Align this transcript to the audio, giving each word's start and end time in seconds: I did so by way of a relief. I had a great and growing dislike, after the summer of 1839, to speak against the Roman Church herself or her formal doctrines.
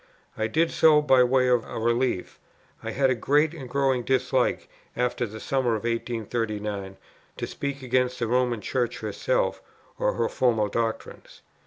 I 0.35 0.47
did 0.47 0.71
so 0.71 0.99
by 0.99 1.23
way 1.23 1.47
of 1.47 1.63
a 1.63 1.77
relief. 1.77 2.39
I 2.81 2.89
had 2.89 3.11
a 3.11 3.13
great 3.13 3.53
and 3.53 3.69
growing 3.69 4.01
dislike, 4.01 4.67
after 4.97 5.27
the 5.27 5.39
summer 5.39 5.75
of 5.75 5.83
1839, 5.83 6.97
to 7.37 7.45
speak 7.45 7.83
against 7.83 8.17
the 8.17 8.25
Roman 8.25 8.61
Church 8.61 9.01
herself 9.01 9.61
or 9.99 10.13
her 10.13 10.27
formal 10.27 10.69
doctrines. 10.69 11.43